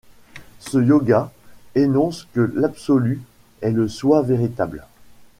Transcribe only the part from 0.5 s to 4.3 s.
Ce yoga énonce que l'absolu est le soi